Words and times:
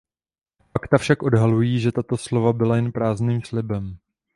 Fakta 0.71 0.97
však 0.97 1.23
odhalují, 1.23 1.79
že 1.79 1.91
tato 1.91 2.17
slova 2.17 2.53
byla 2.53 2.75
jen 2.75 2.91
prázdným 2.91 3.41
slibem. 3.41 3.97